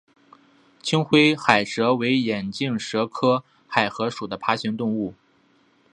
[0.81, 5.13] 青灰海蛇为眼镜蛇科海蛇属的爬行动物。